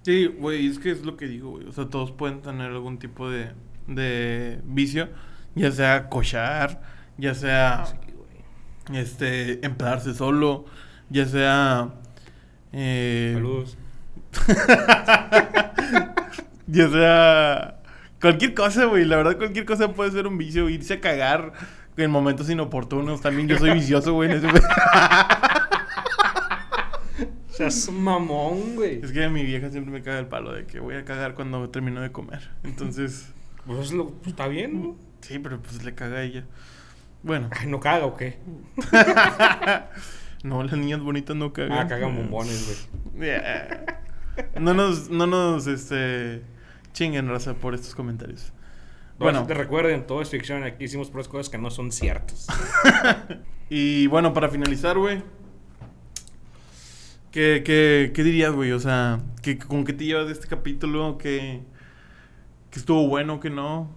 [0.00, 1.66] Sí, güey, es que es lo que digo, güey.
[1.66, 3.50] O sea, todos pueden tener algún tipo de,
[3.86, 5.08] de vicio,
[5.54, 6.80] ya sea cochar,
[7.18, 7.84] ya sea
[8.16, 9.00] güey.
[9.02, 10.64] este empedarse solo,
[11.08, 11.94] ya sea
[12.72, 13.76] eh, Saludos.
[16.66, 17.76] ya sea
[18.20, 19.04] cualquier cosa, güey.
[19.04, 20.68] La verdad, cualquier cosa puede ser un vicio.
[20.68, 21.52] Irse a cagar
[21.96, 23.20] en momentos inoportunos.
[23.20, 24.30] También yo soy vicioso, güey.
[24.30, 24.46] en ese-
[27.48, 29.00] O sea, es un mamón, güey.
[29.02, 31.68] es que mi vieja siempre me caga el palo de que voy a cagar cuando
[31.68, 32.48] termino de comer.
[32.62, 33.28] Entonces,
[33.66, 34.96] Pues, lo- pues, está bien, ¿no?
[35.20, 36.44] sí, pero pues le caga a ella.
[37.22, 38.38] Bueno, Ay, ¿no caga o qué?
[40.42, 41.72] no, las niñas bonitas no cagan.
[41.78, 43.28] Ah, cagan bombones, güey.
[43.28, 44.02] Yeah.
[44.58, 46.42] No nos, no nos, este,
[46.92, 48.52] chinguen, raza, por estos comentarios.
[49.18, 50.64] Bueno, Bueno, te recuerden, todo es ficción.
[50.64, 52.46] Aquí hicimos puras cosas que no son ciertas.
[53.68, 55.22] y bueno, para finalizar, güey.
[57.30, 58.72] ¿Qué, qué, qué dirías, güey?
[58.72, 61.16] O sea, ¿qué, ¿con qué te llevas de este capítulo?
[61.18, 61.60] ¿Qué,
[62.70, 63.88] qué estuvo bueno, qué no?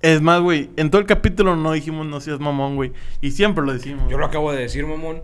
[0.00, 2.92] Es más, güey, en todo el capítulo no dijimos no seas mamón, güey.
[3.20, 4.08] Y siempre lo decimos.
[4.10, 5.22] Yo lo acabo de decir, mamón.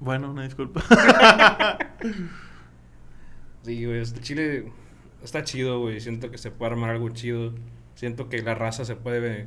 [0.00, 0.82] Bueno, una disculpa.
[3.62, 4.72] Sí, güey, este Chile
[5.22, 6.00] está chido, güey.
[6.00, 7.54] Siento que se puede armar algo chido.
[7.94, 9.46] Siento que la raza se puede,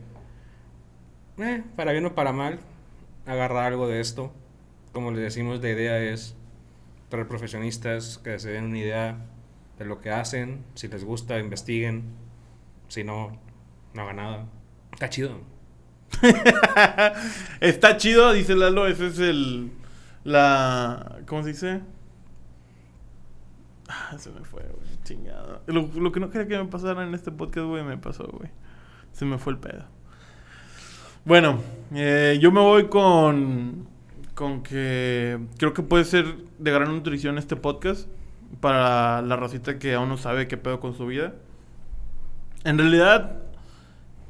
[1.37, 2.59] eh, para bien o para mal,
[3.25, 4.33] agarrar algo de esto.
[4.93, 6.37] Como les decimos, la idea es
[7.09, 9.25] traer profesionistas que se den una idea
[9.77, 10.63] de lo que hacen.
[10.75, 12.03] Si les gusta, investiguen.
[12.87, 13.39] Si no,
[13.93, 14.45] no hagan nada.
[14.93, 15.39] Está chido.
[17.59, 19.71] Está chido, dice Lalo, ese es el...
[20.23, 21.19] La...
[21.27, 21.81] ¿Cómo se dice?
[23.87, 25.03] Ah, se me fue, güey.
[25.03, 25.61] Chingado.
[25.67, 28.49] Lo, lo que no quería que me pasara en este podcast, güey, me pasó, güey.
[29.11, 29.85] Se me fue el pedo.
[31.25, 31.59] Bueno,
[31.93, 33.93] eh, yo me voy con...
[34.33, 38.09] Con que creo que puede ser de gran nutrición este podcast
[38.59, 41.33] para la racita que aún no sabe qué pedo con su vida.
[42.63, 43.37] En realidad,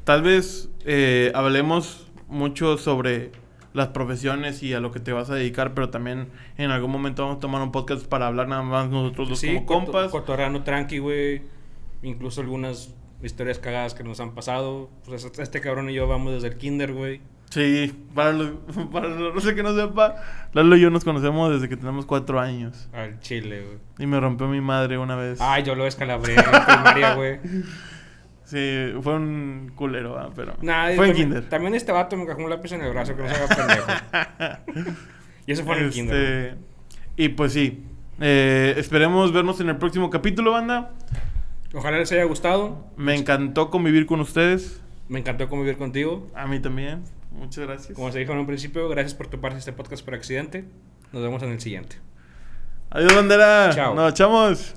[0.04, 3.32] tal vez eh, hablemos mucho sobre
[3.73, 7.23] las profesiones y a lo que te vas a dedicar, pero también en algún momento
[7.23, 10.12] vamos a tomar un podcast para hablar nada más nosotros dos como coto- compas.
[10.12, 11.41] Cotorreando tranqui, güey.
[12.04, 14.89] Incluso algunas historias cagadas que nos han pasado.
[15.06, 17.21] Pues este cabrón y yo vamos desde el kinder, güey.
[17.50, 18.52] Sí, para los,
[18.92, 20.16] para los que no sepa,
[20.54, 22.90] Lalo y yo nos conocemos desde que tenemos cuatro años.
[22.94, 23.78] Al chile, güey.
[24.00, 25.40] Y me rompió mi madre una vez.
[25.42, 27.40] Ay, yo lo descalabré en primaria, güey.
[28.46, 31.50] Sí, fue un culero, ah, pero Nah, fue en kinder.
[31.50, 34.62] También este vato me cajó un lápiz en el brazo que no se haga pendejo.
[35.48, 36.16] y eso fue en el kinder.
[36.16, 36.58] Este,
[37.18, 37.84] Y pues sí,
[38.22, 40.92] eh, esperemos vernos en el próximo capítulo, banda.
[41.74, 42.86] Ojalá les haya gustado.
[42.96, 44.80] Me encantó convivir con ustedes.
[45.10, 46.28] Me encantó convivir contigo.
[46.36, 47.04] A mí también.
[47.36, 47.95] Muchas gracias.
[47.95, 50.65] Como se dijo en un principio, gracias por toparse este podcast por accidente.
[51.12, 51.98] Nos vemos en el siguiente.
[52.89, 53.71] Adiós, bandera.
[53.74, 53.93] Chao.
[53.93, 54.76] Nos echamos.